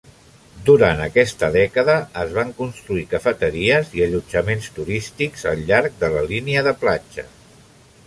Durant 0.69 1.03
aquesta 1.07 1.49
dècada, 1.55 1.97
es 2.23 2.33
van 2.39 2.55
construir 2.63 3.05
cafeteries 3.13 3.93
i 4.01 4.05
allotjaments 4.09 4.73
turístics 4.81 5.49
al 5.55 5.65
llarg 5.71 6.05
de 6.05 6.15
la 6.19 6.29
línia 6.35 6.69
de 6.71 6.79
platja. 6.85 7.33